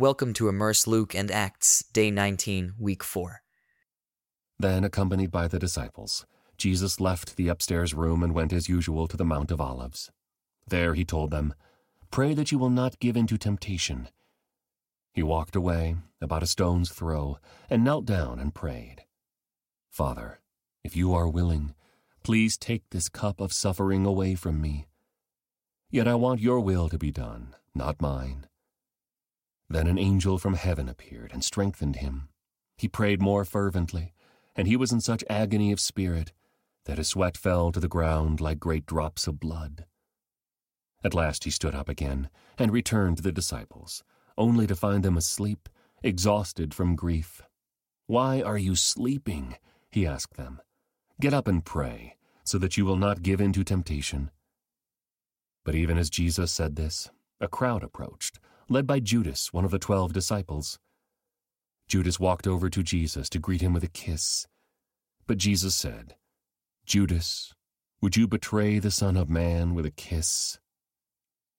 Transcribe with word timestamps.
Welcome 0.00 0.32
to 0.34 0.48
Immerse 0.48 0.86
Luke 0.86 1.12
and 1.16 1.28
Acts, 1.28 1.82
Day 1.92 2.12
19, 2.12 2.74
Week 2.78 3.02
4. 3.02 3.42
Then, 4.56 4.84
accompanied 4.84 5.32
by 5.32 5.48
the 5.48 5.58
disciples, 5.58 6.24
Jesus 6.56 7.00
left 7.00 7.34
the 7.34 7.48
upstairs 7.48 7.94
room 7.94 8.22
and 8.22 8.32
went 8.32 8.52
as 8.52 8.68
usual 8.68 9.08
to 9.08 9.16
the 9.16 9.24
Mount 9.24 9.50
of 9.50 9.60
Olives. 9.60 10.12
There 10.68 10.94
he 10.94 11.04
told 11.04 11.32
them, 11.32 11.52
Pray 12.12 12.32
that 12.34 12.52
you 12.52 12.58
will 12.58 12.70
not 12.70 13.00
give 13.00 13.16
in 13.16 13.26
to 13.26 13.36
temptation. 13.36 14.08
He 15.12 15.24
walked 15.24 15.56
away, 15.56 15.96
about 16.20 16.44
a 16.44 16.46
stone's 16.46 16.90
throw, 16.90 17.38
and 17.68 17.82
knelt 17.82 18.04
down 18.04 18.38
and 18.38 18.54
prayed. 18.54 19.02
Father, 19.90 20.38
if 20.84 20.94
you 20.94 21.12
are 21.12 21.28
willing, 21.28 21.74
please 22.22 22.56
take 22.56 22.88
this 22.90 23.08
cup 23.08 23.40
of 23.40 23.52
suffering 23.52 24.06
away 24.06 24.36
from 24.36 24.60
me. 24.60 24.86
Yet 25.90 26.06
I 26.06 26.14
want 26.14 26.40
your 26.40 26.60
will 26.60 26.88
to 26.88 26.98
be 26.98 27.10
done, 27.10 27.56
not 27.74 28.00
mine. 28.00 28.46
Then 29.70 29.86
an 29.86 29.98
angel 29.98 30.38
from 30.38 30.54
heaven 30.54 30.88
appeared 30.88 31.32
and 31.32 31.44
strengthened 31.44 31.96
him. 31.96 32.28
He 32.76 32.88
prayed 32.88 33.20
more 33.20 33.44
fervently, 33.44 34.14
and 34.56 34.66
he 34.66 34.76
was 34.76 34.92
in 34.92 35.00
such 35.00 35.24
agony 35.28 35.72
of 35.72 35.80
spirit 35.80 36.32
that 36.86 36.98
his 36.98 37.08
sweat 37.08 37.36
fell 37.36 37.70
to 37.70 37.80
the 37.80 37.88
ground 37.88 38.40
like 38.40 38.58
great 38.58 38.86
drops 38.86 39.26
of 39.26 39.38
blood. 39.38 39.84
At 41.04 41.14
last 41.14 41.44
he 41.44 41.50
stood 41.50 41.74
up 41.74 41.88
again 41.88 42.30
and 42.56 42.72
returned 42.72 43.18
to 43.18 43.22
the 43.22 43.30
disciples, 43.30 44.02
only 44.38 44.66
to 44.66 44.74
find 44.74 45.04
them 45.04 45.16
asleep, 45.16 45.68
exhausted 46.02 46.72
from 46.72 46.96
grief. 46.96 47.42
Why 48.06 48.40
are 48.40 48.58
you 48.58 48.74
sleeping? 48.74 49.56
he 49.90 50.06
asked 50.06 50.36
them. 50.36 50.60
Get 51.20 51.34
up 51.34 51.46
and 51.46 51.64
pray, 51.64 52.16
so 52.42 52.56
that 52.58 52.76
you 52.76 52.86
will 52.86 52.96
not 52.96 53.22
give 53.22 53.40
in 53.40 53.52
to 53.52 53.64
temptation. 53.64 54.30
But 55.64 55.74
even 55.74 55.98
as 55.98 56.08
Jesus 56.08 56.50
said 56.50 56.76
this, 56.76 57.10
a 57.40 57.48
crowd 57.48 57.82
approached 57.82 58.40
led 58.68 58.86
by 58.86 59.00
Judas, 59.00 59.52
one 59.52 59.64
of 59.64 59.70
the 59.70 59.78
twelve 59.78 60.12
disciples. 60.12 60.78
Judas 61.88 62.20
walked 62.20 62.46
over 62.46 62.68
to 62.68 62.82
Jesus 62.82 63.28
to 63.30 63.38
greet 63.38 63.62
him 63.62 63.72
with 63.72 63.82
a 63.82 63.88
kiss. 63.88 64.46
But 65.26 65.38
Jesus 65.38 65.74
said, 65.74 66.16
Judas, 66.84 67.54
would 68.02 68.16
you 68.16 68.28
betray 68.28 68.78
the 68.78 68.90
Son 68.90 69.16
of 69.16 69.30
Man 69.30 69.74
with 69.74 69.86
a 69.86 69.90
kiss? 69.90 70.58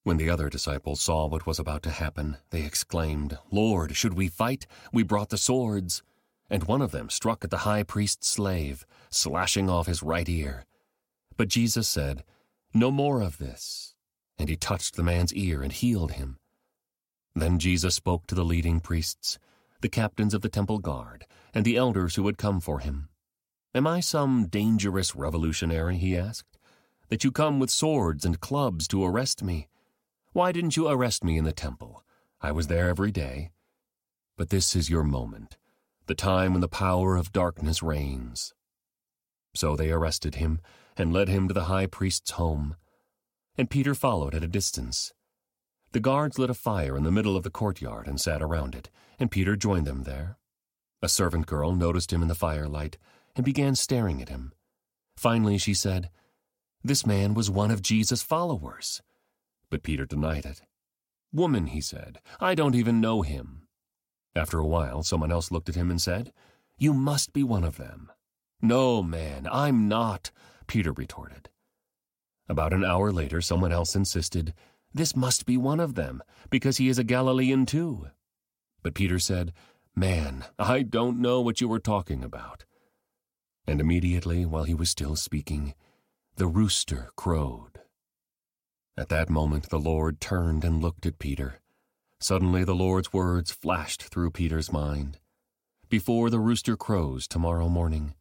When 0.04 0.18
the 0.18 0.30
other 0.30 0.50
disciples 0.50 1.02
saw 1.02 1.28
what 1.28 1.46
was 1.46 1.60
about 1.60 1.84
to 1.84 1.90
happen, 1.90 2.38
they 2.52 2.64
exclaimed, 2.64 3.38
Lord, 3.52 3.96
should 3.96 4.14
we 4.14 4.28
fight? 4.28 4.66
We 4.94 5.04
brought 5.04 5.30
the 5.30 5.38
swords. 5.38 6.04
And 6.50 6.64
one 6.64 6.82
of 6.82 6.92
them 6.92 7.10
struck 7.10 7.44
at 7.44 7.50
the 7.50 7.60
high 7.60 7.84
priest's 7.84 8.28
slave, 8.28 8.86
slashing 9.10 9.70
off 9.70 9.88
his 9.88 10.02
right 10.02 10.28
ear. 10.28 10.66
But 11.38 11.48
Jesus 11.48 11.88
said, 11.88 12.24
No 12.74 12.92
more 12.92 13.22
of 13.22 13.38
this. 13.38 13.96
And 14.38 14.50
he 14.50 14.56
touched 14.56 14.96
the 14.96 15.04
man's 15.04 15.34
ear 15.34 15.62
and 15.62 15.72
healed 15.72 16.14
him. 16.14 16.40
Then 17.40 17.58
Jesus 17.58 17.96
spoke 17.96 18.28
to 18.28 18.36
the 18.36 18.44
leading 18.44 18.82
priests, 18.82 19.40
the 19.80 19.88
captains 19.88 20.34
of 20.34 20.42
the 20.42 20.50
temple 20.50 20.80
guard, 20.80 21.26
and 21.54 21.64
the 21.64 21.78
elders 21.78 22.16
who 22.16 22.26
had 22.26 22.38
come 22.38 22.60
for 22.60 22.80
him. 22.80 23.08
Am 23.74 23.88
I 23.88 24.02
some 24.02 24.48
dangerous 24.48 25.16
revolutionary, 25.16 25.96
he 25.96 26.18
asked, 26.18 26.58
that 27.08 27.24
you 27.24 27.32
come 27.32 27.58
with 27.58 27.70
swords 27.70 28.26
and 28.26 28.42
clubs 28.42 28.90
to 28.90 29.06
arrest 29.06 29.42
me? 29.42 29.70
Why 30.34 30.52
didn't 30.52 30.76
you 30.76 30.90
arrest 30.90 31.24
me 31.24 31.38
in 31.38 31.46
the 31.46 31.54
temple? 31.54 32.04
I 32.42 32.52
was 32.52 32.68
there 32.68 32.90
every 32.90 33.12
day. 33.12 33.52
But 34.36 34.50
this 34.50 34.76
is 34.76 34.90
your 34.90 35.06
moment, 35.06 35.58
the 36.08 36.16
time 36.16 36.52
when 36.52 36.62
the 36.62 36.68
power 36.68 37.16
of 37.16 37.32
darkness 37.32 37.82
reigns. 37.82 38.54
So 39.56 39.78
they 39.78 39.92
arrested 39.92 40.36
him 40.36 40.60
and 40.98 41.14
led 41.14 41.30
him 41.30 41.48
to 41.48 41.54
the 41.54 41.66
high 41.66 41.86
priest's 41.86 42.32
home. 42.32 42.76
And 43.58 43.70
Peter 43.70 43.96
followed 43.96 44.36
at 44.36 44.44
a 44.44 44.48
distance. 44.48 45.14
The 45.92 46.00
guards 46.00 46.38
lit 46.38 46.50
a 46.50 46.54
fire 46.54 46.96
in 46.96 47.04
the 47.04 47.12
middle 47.12 47.36
of 47.36 47.44
the 47.44 47.50
courtyard 47.50 48.08
and 48.08 48.22
sat 48.22 48.42
around 48.42 48.76
it, 48.76 48.90
and 49.18 49.32
Peter 49.32 49.56
joined 49.56 49.88
them 49.88 50.04
there. 50.04 50.38
A 51.02 51.10
servant 51.10 51.48
girl 51.48 51.74
noticed 51.74 52.14
him 52.14 52.22
in 52.22 52.28
the 52.28 52.36
firelight 52.36 52.98
and 53.36 53.46
began 53.46 53.74
staring 53.74 54.22
at 54.22 54.30
him. 54.30 54.54
Finally, 55.18 55.58
she 55.58 55.74
said, 55.74 56.10
This 56.84 57.06
man 57.06 57.34
was 57.34 57.50
one 57.50 57.72
of 57.72 57.82
Jesus' 57.82 58.22
followers. 58.22 59.02
But 59.70 59.84
Peter 59.84 60.06
denied 60.06 60.46
it. 60.46 60.62
Woman, 61.34 61.68
he 61.68 61.82
said, 61.82 62.20
I 62.40 62.56
don't 62.56 62.76
even 62.76 63.02
know 63.02 63.22
him. 63.22 63.68
After 64.36 64.60
a 64.60 64.66
while, 64.66 65.04
someone 65.04 65.32
else 65.32 65.52
looked 65.52 65.70
at 65.70 65.76
him 65.76 65.90
and 65.90 66.02
said, 66.02 66.34
You 66.78 66.94
must 66.94 67.34
be 67.34 67.44
one 67.44 67.64
of 67.64 67.78
them. 67.78 68.12
No, 68.62 69.02
man, 69.02 69.48
I'm 69.52 69.88
not, 69.88 70.32
Peter 70.68 70.92
retorted. 70.92 71.50
About 72.48 72.74
an 72.74 72.84
hour 72.84 73.12
later, 73.12 73.42
someone 73.42 73.72
else 73.72 73.96
insisted, 73.96 74.54
this 74.94 75.16
must 75.16 75.46
be 75.46 75.58
one 75.58 75.80
of 75.80 75.96
them, 75.96 76.24
because 76.50 76.78
he 76.78 76.90
is 76.90 76.98
a 76.98 77.04
Galilean 77.04 77.66
too. 77.66 78.08
But 78.82 78.96
Peter 78.96 79.20
said, 79.20 79.54
Man, 79.96 80.46
I 80.58 80.82
don't 80.82 81.20
know 81.20 81.42
what 81.42 81.62
you 81.62 81.68
were 81.68 81.80
talking 81.80 82.24
about. 82.24 82.66
And 83.68 83.80
immediately, 83.80 84.46
while 84.46 84.64
he 84.64 84.74
was 84.74 84.90
still 84.90 85.16
speaking, 85.16 85.74
the 86.38 86.48
rooster 86.48 87.12
crowed. 87.16 87.82
At 88.98 89.10
that 89.10 89.30
moment, 89.30 89.70
the 89.70 89.80
Lord 89.80 90.20
turned 90.20 90.64
and 90.64 90.82
looked 90.82 91.06
at 91.06 91.20
Peter. 91.20 91.60
Suddenly, 92.20 92.64
the 92.64 92.76
Lord's 92.76 93.14
words 93.14 93.52
flashed 93.52 94.04
through 94.04 94.32
Peter's 94.32 94.72
mind. 94.72 95.20
Before 95.88 96.30
the 96.30 96.40
rooster 96.40 96.76
crows 96.76 97.28
tomorrow 97.28 97.70
morning, 97.70 98.16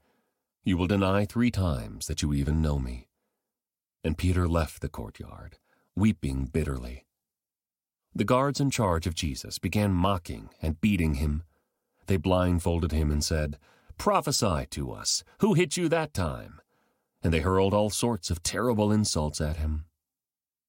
you 0.64 0.76
will 0.76 0.86
deny 0.86 1.24
three 1.24 1.50
times 1.50 2.06
that 2.06 2.22
you 2.22 2.34
even 2.34 2.60
know 2.60 2.78
me. 2.78 3.08
And 4.04 4.18
Peter 4.18 4.46
left 4.48 4.80
the 4.80 4.88
courtyard 4.88 5.58
weeping 5.98 6.46
bitterly. 6.46 7.04
The 8.14 8.24
guards 8.24 8.60
in 8.60 8.70
charge 8.70 9.06
of 9.06 9.14
Jesus 9.14 9.58
began 9.58 9.92
mocking 9.92 10.50
and 10.62 10.80
beating 10.80 11.14
him. 11.14 11.42
They 12.06 12.16
blindfolded 12.16 12.92
him 12.92 13.10
and 13.10 13.22
said, 13.22 13.58
Prophesy 13.98 14.66
to 14.70 14.92
us. 14.92 15.24
Who 15.40 15.54
hit 15.54 15.76
you 15.76 15.88
that 15.88 16.14
time? 16.14 16.60
And 17.22 17.32
they 17.32 17.40
hurled 17.40 17.74
all 17.74 17.90
sorts 17.90 18.30
of 18.30 18.42
terrible 18.42 18.92
insults 18.92 19.40
at 19.40 19.56
him. 19.56 19.84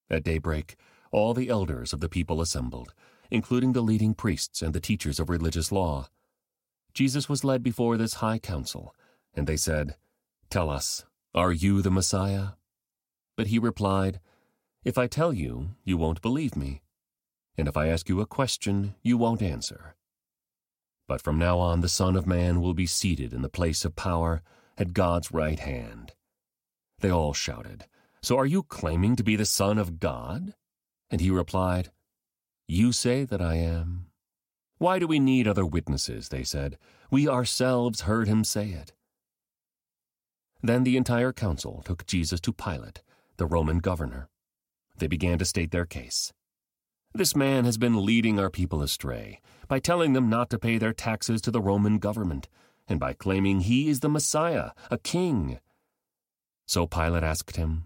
At 0.10 0.24
daybreak, 0.24 0.76
all 1.12 1.34
the 1.34 1.50
elders 1.50 1.94
of 1.94 2.00
the 2.00 2.10
people 2.10 2.42
assembled, 2.42 2.94
including 3.32 3.74
the 3.74 3.82
leading 3.82 4.14
priests 4.14 4.62
and 4.62 4.74
the 4.74 4.80
teachers 4.80 5.20
of 5.20 5.30
religious 5.30 5.72
law. 5.72 6.08
Jesus 6.94 7.30
was 7.30 7.44
led 7.44 7.64
before 7.64 7.98
this 7.98 8.16
high 8.16 8.40
council, 8.40 8.96
and 9.36 9.48
they 9.48 9.58
said, 9.58 9.96
Tell 10.50 10.70
us, 10.70 11.06
are 11.36 11.52
you 11.52 11.82
the 11.82 11.92
Messiah? 11.92 12.50
But 13.38 13.48
he 13.48 13.60
replied, 13.60 14.20
if 14.84 14.98
I 14.98 15.08
tell 15.08 15.34
you, 15.34 15.72
you 15.84 15.98
won't 15.98 16.22
believe 16.22 16.56
me. 16.56 16.82
And 17.58 17.68
if 17.68 17.76
I 17.76 17.88
ask 17.88 18.08
you 18.08 18.22
a 18.22 18.26
question, 18.26 18.96
you 19.04 19.18
won't 19.18 19.42
answer. 19.42 19.96
But 21.08 21.22
from 21.22 21.38
now 21.38 21.60
on, 21.60 21.82
the 21.82 21.90
Son 21.90 22.16
of 22.16 22.26
Man 22.26 22.62
will 22.62 22.74
be 22.74 22.86
seated 22.86 23.34
in 23.34 23.42
the 23.42 23.50
place 23.50 23.84
of 23.84 23.96
power 23.96 24.42
at 24.78 24.94
God's 24.94 25.32
right 25.32 25.60
hand. 25.60 26.14
They 27.00 27.10
all 27.10 27.34
shouted, 27.34 27.86
So 28.22 28.38
are 28.38 28.46
you 28.46 28.64
claiming 28.64 29.16
to 29.18 29.24
be 29.24 29.36
the 29.36 29.46
Son 29.46 29.78
of 29.78 30.00
God? 30.00 30.54
And 31.10 31.20
he 31.20 31.30
replied, 31.30 31.92
You 32.68 32.92
say 32.92 33.26
that 33.26 33.42
I 33.42 33.56
am. 33.56 34.06
Why 34.78 34.98
do 34.98 35.08
we 35.08 35.20
need 35.20 35.48
other 35.48 35.66
witnesses? 35.66 36.30
They 36.30 36.44
said. 36.44 36.78
We 37.12 37.28
ourselves 37.28 38.02
heard 38.02 38.28
him 38.28 38.44
say 38.46 38.70
it. 38.70 38.94
Then 40.62 40.84
the 40.84 40.96
entire 40.96 41.34
council 41.34 41.82
took 41.86 42.06
Jesus 42.06 42.40
to 42.42 42.54
Pilate, 42.54 43.02
the 43.38 43.46
Roman 43.46 43.80
governor. 43.80 44.30
They 45.00 45.08
began 45.08 45.38
to 45.40 45.46
state 45.46 45.72
their 45.72 45.86
case. 45.86 46.34
This 47.14 47.36
man 47.36 47.66
has 47.66 47.78
been 47.78 48.06
leading 48.06 48.40
our 48.40 48.50
people 48.50 48.82
astray 48.82 49.40
by 49.68 49.80
telling 49.80 50.14
them 50.14 50.30
not 50.30 50.50
to 50.52 50.60
pay 50.60 50.78
their 50.78 50.94
taxes 50.94 51.42
to 51.42 51.52
the 51.52 51.62
Roman 51.62 51.98
government 52.00 52.50
and 52.88 53.00
by 53.00 53.14
claiming 53.14 53.62
he 53.62 53.90
is 53.90 54.02
the 54.02 54.10
Messiah, 54.10 54.72
a 54.92 54.98
king. 54.98 55.60
So 56.66 56.86
Pilate 56.86 57.24
asked 57.24 57.56
him, 57.56 57.86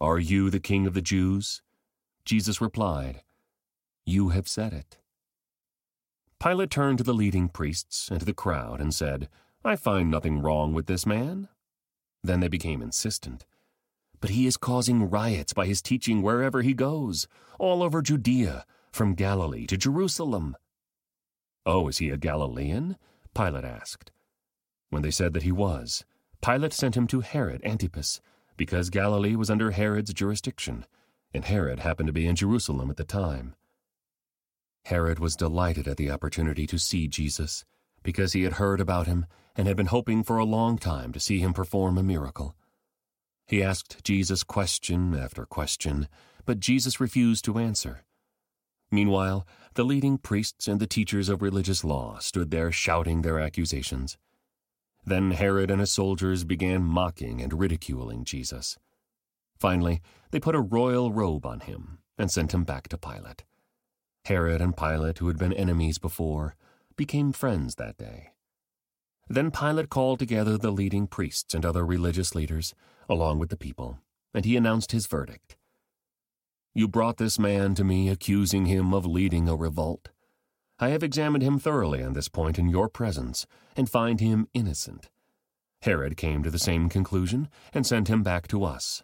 Are 0.00 0.18
you 0.18 0.50
the 0.50 0.60
king 0.60 0.86
of 0.86 0.94
the 0.94 1.00
Jews? 1.00 1.62
Jesus 2.24 2.60
replied, 2.60 3.22
You 4.04 4.30
have 4.30 4.48
said 4.48 4.72
it. 4.72 4.98
Pilate 6.42 6.70
turned 6.70 6.98
to 6.98 7.04
the 7.04 7.14
leading 7.14 7.48
priests 7.48 8.08
and 8.10 8.18
to 8.18 8.26
the 8.26 8.34
crowd 8.34 8.80
and 8.80 8.92
said, 8.92 9.28
I 9.64 9.76
find 9.76 10.10
nothing 10.10 10.42
wrong 10.42 10.74
with 10.74 10.86
this 10.86 11.06
man. 11.06 11.48
Then 12.24 12.40
they 12.40 12.48
became 12.48 12.82
insistent 12.82 13.44
but 14.22 14.30
he 14.30 14.46
is 14.46 14.56
causing 14.56 15.10
riots 15.10 15.52
by 15.52 15.66
his 15.66 15.82
teaching 15.82 16.22
wherever 16.22 16.62
he 16.62 16.74
goes, 16.74 17.26
all 17.58 17.82
over 17.82 18.00
Judea, 18.00 18.64
from 18.92 19.16
Galilee 19.16 19.66
to 19.66 19.76
Jerusalem. 19.76 20.56
Oh, 21.66 21.88
is 21.88 21.98
he 21.98 22.08
a 22.08 22.16
Galilean? 22.16 22.96
Pilate 23.34 23.64
asked. 23.64 24.12
When 24.90 25.02
they 25.02 25.10
said 25.10 25.32
that 25.32 25.42
he 25.42 25.50
was, 25.50 26.04
Pilate 26.40 26.72
sent 26.72 26.96
him 26.96 27.08
to 27.08 27.20
Herod 27.20 27.62
Antipas, 27.64 28.20
because 28.56 28.90
Galilee 28.90 29.34
was 29.34 29.50
under 29.50 29.72
Herod's 29.72 30.14
jurisdiction, 30.14 30.86
and 31.34 31.44
Herod 31.44 31.80
happened 31.80 32.06
to 32.06 32.12
be 32.12 32.28
in 32.28 32.36
Jerusalem 32.36 32.90
at 32.90 32.98
the 32.98 33.04
time. 33.04 33.56
Herod 34.84 35.18
was 35.18 35.34
delighted 35.34 35.88
at 35.88 35.96
the 35.96 36.12
opportunity 36.12 36.68
to 36.68 36.78
see 36.78 37.08
Jesus, 37.08 37.64
because 38.04 38.34
he 38.34 38.44
had 38.44 38.54
heard 38.54 38.80
about 38.80 39.08
him 39.08 39.26
and 39.56 39.66
had 39.66 39.76
been 39.76 39.86
hoping 39.86 40.22
for 40.22 40.38
a 40.38 40.44
long 40.44 40.78
time 40.78 41.12
to 41.12 41.18
see 41.18 41.40
him 41.40 41.52
perform 41.52 41.98
a 41.98 42.04
miracle. 42.04 42.54
He 43.46 43.62
asked 43.62 44.04
Jesus 44.04 44.44
question 44.44 45.14
after 45.14 45.44
question, 45.44 46.08
but 46.44 46.60
Jesus 46.60 47.00
refused 47.00 47.44
to 47.44 47.58
answer. 47.58 48.04
Meanwhile, 48.90 49.46
the 49.74 49.84
leading 49.84 50.18
priests 50.18 50.68
and 50.68 50.80
the 50.80 50.86
teachers 50.86 51.28
of 51.28 51.42
religious 51.42 51.82
law 51.82 52.18
stood 52.18 52.50
there 52.50 52.70
shouting 52.70 53.22
their 53.22 53.40
accusations. 53.40 54.18
Then 55.04 55.32
Herod 55.32 55.70
and 55.70 55.80
his 55.80 55.90
soldiers 55.90 56.44
began 56.44 56.84
mocking 56.84 57.40
and 57.40 57.58
ridiculing 57.58 58.24
Jesus. 58.24 58.78
Finally, 59.58 60.00
they 60.30 60.40
put 60.40 60.54
a 60.54 60.60
royal 60.60 61.12
robe 61.12 61.46
on 61.46 61.60
him 61.60 61.98
and 62.18 62.30
sent 62.30 62.52
him 62.52 62.64
back 62.64 62.88
to 62.88 62.98
Pilate. 62.98 63.44
Herod 64.26 64.60
and 64.60 64.76
Pilate, 64.76 65.18
who 65.18 65.28
had 65.28 65.38
been 65.38 65.52
enemies 65.52 65.98
before, 65.98 66.54
became 66.96 67.32
friends 67.32 67.76
that 67.76 67.96
day. 67.96 68.28
Then 69.28 69.50
Pilate 69.50 69.88
called 69.88 70.18
together 70.18 70.58
the 70.58 70.70
leading 70.70 71.06
priests 71.06 71.54
and 71.54 71.64
other 71.64 71.84
religious 71.84 72.34
leaders, 72.34 72.74
along 73.08 73.38
with 73.38 73.50
the 73.50 73.56
people, 73.56 73.98
and 74.34 74.44
he 74.44 74.56
announced 74.56 74.92
his 74.92 75.06
verdict. 75.06 75.56
You 76.74 76.88
brought 76.88 77.18
this 77.18 77.38
man 77.38 77.74
to 77.74 77.84
me, 77.84 78.08
accusing 78.08 78.66
him 78.66 78.94
of 78.94 79.06
leading 79.06 79.48
a 79.48 79.56
revolt. 79.56 80.08
I 80.78 80.88
have 80.88 81.02
examined 81.02 81.42
him 81.42 81.58
thoroughly 81.58 82.02
on 82.02 82.14
this 82.14 82.28
point 82.28 82.58
in 82.58 82.68
your 82.68 82.88
presence, 82.88 83.46
and 83.76 83.88
find 83.88 84.20
him 84.20 84.48
innocent. 84.54 85.10
Herod 85.82 86.16
came 86.16 86.42
to 86.42 86.50
the 86.50 86.58
same 86.58 86.88
conclusion 86.88 87.48
and 87.72 87.86
sent 87.86 88.08
him 88.08 88.22
back 88.22 88.48
to 88.48 88.64
us. 88.64 89.02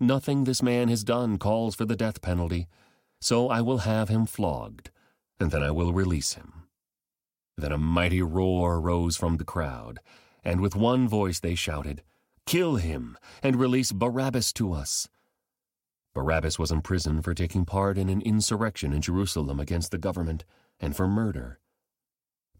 Nothing 0.00 0.44
this 0.44 0.62
man 0.62 0.88
has 0.88 1.04
done 1.04 1.38
calls 1.38 1.74
for 1.74 1.84
the 1.84 1.96
death 1.96 2.22
penalty, 2.22 2.66
so 3.20 3.48
I 3.48 3.60
will 3.60 3.78
have 3.78 4.08
him 4.08 4.26
flogged, 4.26 4.90
and 5.38 5.50
then 5.50 5.62
I 5.62 5.70
will 5.70 5.92
release 5.92 6.34
him. 6.34 6.61
Then 7.56 7.72
a 7.72 7.78
mighty 7.78 8.22
roar 8.22 8.80
rose 8.80 9.16
from 9.16 9.36
the 9.36 9.44
crowd, 9.44 10.00
and 10.44 10.60
with 10.60 10.74
one 10.74 11.06
voice 11.08 11.40
they 11.40 11.54
shouted, 11.54 12.02
Kill 12.46 12.76
him, 12.76 13.16
and 13.42 13.56
release 13.56 13.92
Barabbas 13.92 14.52
to 14.54 14.72
us. 14.72 15.08
Barabbas 16.14 16.58
was 16.58 16.70
in 16.70 16.82
prison 16.82 17.22
for 17.22 17.34
taking 17.34 17.64
part 17.64 17.96
in 17.96 18.08
an 18.08 18.20
insurrection 18.22 18.92
in 18.92 19.00
Jerusalem 19.00 19.58
against 19.58 19.90
the 19.90 19.98
government 19.98 20.44
and 20.80 20.94
for 20.94 21.06
murder. 21.06 21.58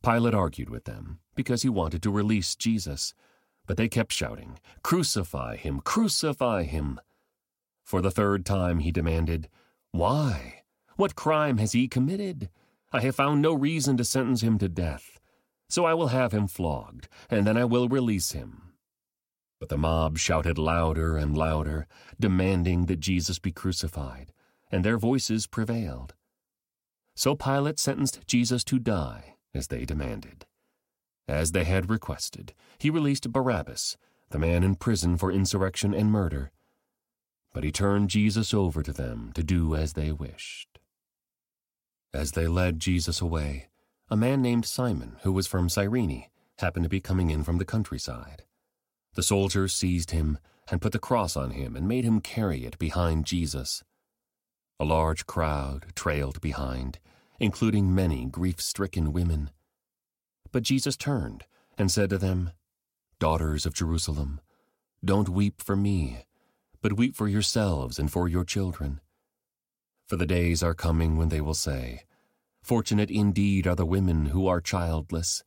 Pilate 0.03 0.35
argued 0.35 0.71
with 0.71 0.85
them 0.85 1.21
because 1.35 1.63
he 1.63 1.69
wanted 1.69 2.03
to 2.03 2.11
release 2.11 2.55
Jesus, 2.55 3.15
but 3.67 3.77
they 3.77 3.89
kept 3.89 4.13
shouting, 4.13 4.59
Crucify 4.83 5.57
him! 5.57 5.81
Crucify 5.81 6.65
him! 6.65 7.01
For 7.85 8.01
the 8.01 8.11
third 8.11 8.47
time 8.47 8.81
he 8.81 8.91
demanded, 8.91 9.49
Why? 9.91 10.63
What 10.97 11.15
crime 11.15 11.59
has 11.59 11.73
he 11.73 11.89
committed? 11.89 12.49
I 12.93 13.01
have 13.01 13.17
found 13.17 13.41
no 13.41 13.55
reason 13.55 13.97
to 13.97 14.05
sentence 14.05 14.43
him 14.43 14.59
to 14.59 14.69
death. 14.69 15.19
So 15.69 15.87
I 15.87 15.95
will 15.95 16.09
have 16.09 16.33
him 16.33 16.47
flogged, 16.47 17.09
and 17.31 17.47
then 17.47 17.57
I 17.57 17.65
will 17.65 17.89
release 17.89 18.33
him. 18.33 18.75
But 19.59 19.71
the 19.71 19.79
mob 19.79 20.19
shouted 20.19 20.59
louder 20.59 21.17
and 21.17 21.37
louder, 21.37 21.87
demanding 22.21 22.87
that 22.87 23.01
Jesus 23.01 23.39
be 23.39 23.53
crucified, 23.53 24.33
and 24.71 24.85
their 24.85 24.99
voices 24.99 25.47
prevailed. 25.47 26.15
So 27.15 27.35
Pilate 27.35 27.79
sentenced 27.79 28.27
Jesus 28.27 28.65
to 28.65 28.79
die, 28.79 29.37
as 29.55 29.69
they 29.69 29.85
demanded. 29.85 30.45
As 31.29 31.53
they 31.53 31.65
had 31.65 31.89
requested, 31.89 32.53
he 32.79 32.91
released 32.91 33.33
Barabbas, 33.33 33.97
the 34.31 34.39
man 34.39 34.63
in 34.63 34.75
prison 34.75 35.17
for 35.17 35.33
insurrection 35.33 35.95
and 35.95 36.11
murder. 36.11 36.51
But 37.55 37.65
he 37.65 37.73
turned 37.73 38.11
Jesus 38.11 38.53
over 38.53 38.83
to 38.83 38.93
them 38.93 39.31
to 39.35 39.43
do 39.43 39.75
as 39.75 39.93
they 39.93 40.11
wished. 40.11 40.72
As 42.15 42.33
they 42.33 42.47
led 42.47 42.79
Jesus 42.79 43.21
away, 43.21 43.69
a 44.11 44.17
man 44.17 44.43
named 44.43 44.67
Simon, 44.67 45.17
who 45.23 45.33
was 45.33 45.47
from 45.47 45.71
Cyrene, 45.71 46.27
happened 46.59 46.85
to 46.85 46.91
be 46.91 47.01
coming 47.01 47.31
in 47.31 47.43
from 47.43 47.57
the 47.57 47.65
countryside. 47.65 48.45
The 49.15 49.23
soldiers 49.23 49.73
seized 49.73 50.11
him 50.11 50.39
and 50.71 50.83
put 50.83 50.93
the 50.93 50.99
cross 50.99 51.37
on 51.37 51.53
him 51.53 51.75
and 51.75 51.89
made 51.89 52.05
him 52.05 52.21
carry 52.21 52.65
it 52.65 52.79
behind 52.79 53.25
Jesus. 53.25 53.83
A 54.79 54.85
large 54.85 55.27
crowd 55.27 55.87
trailed 55.95 56.41
behind, 56.41 56.99
including 57.41 57.95
many 57.95 58.27
grief 58.27 58.61
stricken 58.61 59.13
women. 59.13 59.51
But 60.51 60.65
Jesus 60.65 60.97
turned 60.97 61.45
and 61.79 61.91
said 61.91 62.11
to 62.11 62.19
them, 62.19 62.51
Daughters 63.19 63.65
of 63.65 63.75
Jerusalem, 63.75 64.41
don't 65.05 65.29
weep 65.29 65.63
for 65.63 65.77
me, 65.77 66.27
but 66.83 66.97
weep 66.97 67.17
for 67.17 67.27
yourselves 67.27 67.99
and 67.99 68.11
for 68.13 68.29
your 68.29 68.45
children. 68.45 69.01
For 70.13 70.19
the 70.19 70.27
days 70.27 70.63
are 70.63 70.75
coming 70.75 71.17
when 71.17 71.31
they 71.31 71.41
will 71.41 71.55
say, 71.55 72.03
Fortunate 72.63 73.11
indeed 73.11 73.67
are 73.67 73.75
the 73.75 73.87
women 73.87 74.27
who 74.27 74.47
are 74.47 74.61
childless, 74.61 75.43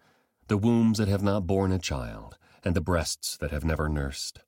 the 0.48 0.58
wombs 0.58 0.98
that 0.98 1.08
have 1.08 1.22
not 1.22 1.46
borne 1.46 1.72
a 1.72 1.78
child 1.78 2.40
and 2.64 2.76
the 2.76 2.82
breasts 2.82 3.38
that 3.38 3.52
have 3.52 3.64
never 3.64 3.88
nursed. 3.88 4.40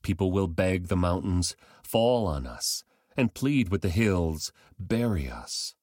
People 0.00 0.32
will 0.32 0.46
beg 0.46 0.86
the 0.88 0.96
mountains, 0.96 1.56
fall 1.82 2.26
on 2.26 2.46
us, 2.46 2.84
and 3.18 3.34
plead 3.34 3.68
with 3.68 3.82
the 3.82 3.90
hills, 3.90 4.50
bury 4.78 5.28
us. 5.28 5.74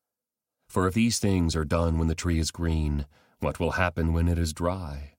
For 0.68 0.88
if 0.88 0.96
these 0.96 1.20
things 1.20 1.56
are 1.56 1.64
done 1.64 2.00
when 2.00 2.08
the 2.08 2.16
tree 2.16 2.40
is 2.40 2.50
green, 2.50 3.06
what 3.42 3.60
will 3.60 3.74
happen 3.74 4.12
when 4.12 4.28
it 4.28 4.40
is 4.40 4.54
dry? 4.54 5.18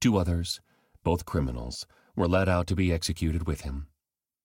Two 0.00 0.16
others, 0.16 0.60
both 1.04 1.24
criminals, 1.24 1.86
were 2.16 2.26
led 2.26 2.48
out 2.48 2.66
to 2.66 2.74
be 2.74 2.92
executed 2.92 3.46
with 3.46 3.60
him. 3.60 3.86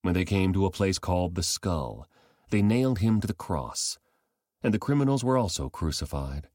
When 0.04 0.14
they 0.14 0.26
came 0.26 0.54
to 0.54 0.68
a 0.68 0.70
place 0.70 1.00
called 1.00 1.34
the 1.34 1.42
skull, 1.42 2.08
they 2.50 2.62
nailed 2.62 3.00
him 3.00 3.22
to 3.22 3.28
the 3.28 3.34
cross, 3.34 3.98
and 4.64 4.74
the 4.74 4.80
criminals 4.80 5.24
were 5.24 5.38
also 5.38 5.70
crucified, 5.70 6.48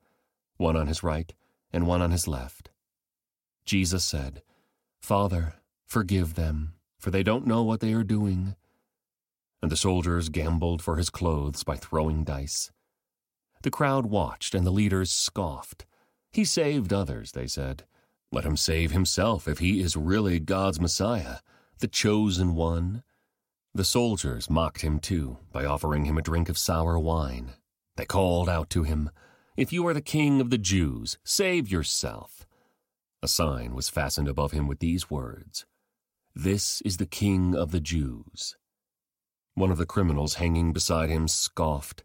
one 0.56 0.76
on 0.76 0.86
his 0.86 1.02
right 1.02 1.32
and 1.72 1.86
one 1.86 2.02
on 2.02 2.10
his 2.10 2.26
left. 2.26 2.70
Jesus 3.64 4.04
said, 4.04 4.42
Father, 5.00 5.54
forgive 5.86 6.34
them, 6.34 6.74
for 6.98 7.10
they 7.10 7.22
don't 7.22 7.46
know 7.46 7.62
what 7.62 7.80
they 7.80 7.92
are 7.92 8.04
doing. 8.04 8.56
And 9.62 9.70
the 9.70 9.76
soldiers 9.76 10.28
gambled 10.28 10.82
for 10.82 10.96
his 10.96 11.10
clothes 11.10 11.62
by 11.62 11.76
throwing 11.76 12.24
dice. 12.24 12.70
The 13.62 13.70
crowd 13.70 14.06
watched, 14.06 14.54
and 14.54 14.66
the 14.66 14.70
leaders 14.70 15.12
scoffed. 15.12 15.84
He 16.32 16.44
saved 16.44 16.92
others, 16.92 17.32
they 17.32 17.46
said. 17.46 17.84
Let 18.32 18.44
him 18.44 18.56
save 18.56 18.92
himself 18.92 19.46
if 19.46 19.58
he 19.58 19.80
is 19.80 19.96
really 19.96 20.40
God's 20.40 20.80
Messiah, 20.80 21.36
the 21.80 21.88
chosen 21.88 22.54
one. 22.54 23.02
The 23.72 23.84
soldiers 23.84 24.50
mocked 24.50 24.80
him 24.80 24.98
too 24.98 25.38
by 25.52 25.64
offering 25.64 26.04
him 26.04 26.18
a 26.18 26.22
drink 26.22 26.48
of 26.48 26.58
sour 26.58 26.98
wine. 26.98 27.52
They 27.96 28.04
called 28.04 28.48
out 28.48 28.68
to 28.70 28.82
him, 28.82 29.10
If 29.56 29.72
you 29.72 29.86
are 29.86 29.94
the 29.94 30.00
king 30.00 30.40
of 30.40 30.50
the 30.50 30.58
Jews, 30.58 31.18
save 31.22 31.70
yourself. 31.70 32.46
A 33.22 33.28
sign 33.28 33.74
was 33.74 33.88
fastened 33.88 34.26
above 34.26 34.50
him 34.52 34.66
with 34.66 34.80
these 34.80 35.08
words 35.08 35.66
This 36.34 36.80
is 36.80 36.96
the 36.96 37.06
King 37.06 37.54
of 37.54 37.70
the 37.70 37.80
Jews. 37.80 38.56
One 39.54 39.70
of 39.70 39.78
the 39.78 39.86
criminals 39.86 40.34
hanging 40.34 40.72
beside 40.72 41.10
him 41.10 41.28
scoffed. 41.28 42.02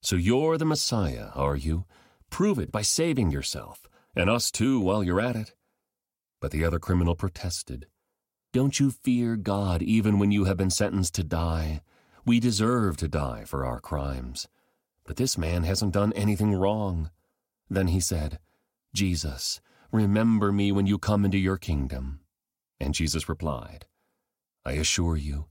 So 0.00 0.16
you're 0.16 0.58
the 0.58 0.64
Messiah, 0.64 1.28
are 1.34 1.56
you? 1.56 1.84
Prove 2.28 2.58
it 2.58 2.72
by 2.72 2.82
saving 2.82 3.30
yourself, 3.30 3.86
and 4.16 4.28
us 4.28 4.50
too 4.50 4.80
while 4.80 5.04
you're 5.04 5.20
at 5.20 5.36
it. 5.36 5.54
But 6.40 6.50
the 6.50 6.64
other 6.64 6.78
criminal 6.80 7.14
protested. 7.14 7.86
Don't 8.54 8.78
you 8.78 8.92
fear 8.92 9.34
God 9.34 9.82
even 9.82 10.20
when 10.20 10.30
you 10.30 10.44
have 10.44 10.56
been 10.56 10.70
sentenced 10.70 11.16
to 11.16 11.24
die? 11.24 11.80
We 12.24 12.38
deserve 12.38 12.96
to 12.98 13.08
die 13.08 13.42
for 13.44 13.66
our 13.66 13.80
crimes. 13.80 14.46
But 15.04 15.16
this 15.16 15.36
man 15.36 15.64
hasn't 15.64 15.92
done 15.92 16.12
anything 16.12 16.54
wrong. 16.54 17.10
Then 17.68 17.88
he 17.88 17.98
said, 17.98 18.38
Jesus, 18.94 19.60
Remember 19.90 20.52
me 20.52 20.70
when 20.70 20.86
you 20.86 20.98
come 21.00 21.24
into 21.24 21.36
your 21.36 21.56
kingdom. 21.56 22.20
And 22.78 22.94
Jesus 22.94 23.28
replied, 23.28 23.86
I 24.64 24.74
assure 24.74 25.16
you, 25.16 25.46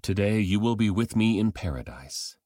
today 0.00 0.40
you 0.40 0.58
will 0.58 0.74
be 0.74 0.88
with 0.88 1.14
me 1.14 1.38
in 1.38 1.52
paradise. 1.52 2.38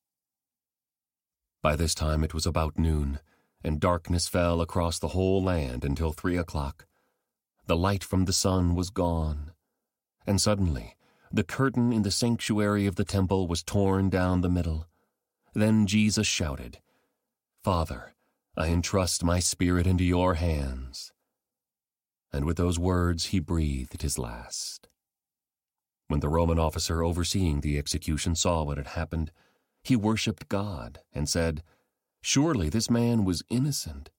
By 1.62 1.76
this 1.76 1.94
time 1.94 2.24
it 2.24 2.34
was 2.34 2.44
about 2.44 2.76
noon, 2.76 3.20
and 3.62 3.78
darkness 3.78 4.26
fell 4.26 4.60
across 4.60 4.98
the 4.98 5.14
whole 5.14 5.40
land 5.40 5.84
until 5.84 6.10
three 6.10 6.36
o'clock. 6.36 6.86
The 7.66 7.76
light 7.76 8.02
from 8.02 8.24
the 8.24 8.32
sun 8.32 8.74
was 8.74 8.90
gone, 8.90 9.51
and 10.26 10.40
suddenly 10.40 10.96
the 11.32 11.44
curtain 11.44 11.92
in 11.92 12.02
the 12.02 12.10
sanctuary 12.10 12.86
of 12.86 12.96
the 12.96 13.04
temple 13.04 13.48
was 13.48 13.62
torn 13.62 14.10
down 14.10 14.40
the 14.40 14.50
middle. 14.50 14.86
Then 15.54 15.86
Jesus 15.86 16.26
shouted, 16.26 16.78
Father, 17.62 18.14
I 18.56 18.68
entrust 18.68 19.24
my 19.24 19.38
spirit 19.38 19.86
into 19.86 20.04
your 20.04 20.34
hands 20.34 21.12
and 22.32 22.44
with 22.44 22.56
those 22.56 22.78
words 22.78 23.26
he 23.26 23.38
breathed 23.38 24.00
his 24.02 24.18
last. 24.18 24.88
When 26.08 26.20
the 26.20 26.28
Roman 26.28 26.58
officer 26.58 27.02
overseeing 27.02 27.60
the 27.60 27.78
execution 27.78 28.34
saw 28.34 28.62
what 28.62 28.78
had 28.78 28.88
happened, 28.88 29.30
he 29.82 29.96
worshipped 29.96 30.48
God 30.48 31.00
and 31.12 31.28
said, 31.28 31.62
Surely 32.22 32.68
this 32.68 32.88
man 32.88 33.24
was 33.24 33.42
innocent. 33.50 34.10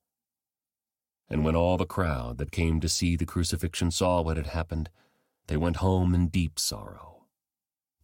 And 1.28 1.44
when 1.44 1.56
all 1.56 1.76
the 1.76 1.86
crowd 1.86 2.38
that 2.38 2.50
came 2.52 2.80
to 2.80 2.88
see 2.88 3.16
the 3.16 3.26
crucifixion 3.26 3.90
saw 3.90 4.20
what 4.20 4.36
had 4.36 4.48
happened, 4.48 4.90
they 5.46 5.56
went 5.56 5.76
home 5.76 6.14
in 6.14 6.28
deep 6.28 6.58
sorrow. 6.58 7.24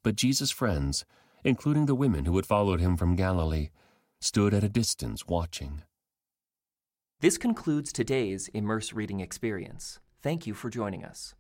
But 0.03 0.17
Jesus' 0.17 0.51
friends, 0.51 1.05
including 1.45 1.87
the 1.87 1.95
women 1.95 2.25
who 2.25 2.37
had 2.37 2.47
followed 2.47 2.81
him 2.81 2.97
from 2.97 3.17
Galilee, 3.17 3.71
stood 4.21 4.55
at 4.55 4.65
a 4.65 4.69
distance 4.69 5.27
watching. 5.27 5.83
This 7.21 7.39
concludes 7.39 7.93
today's 7.93 8.49
Immerse 8.55 8.93
Reading 8.93 9.21
Experience. 9.21 9.99
Thank 10.23 10.47
you 10.47 10.55
for 10.55 10.71
joining 10.71 11.05
us. 11.05 11.29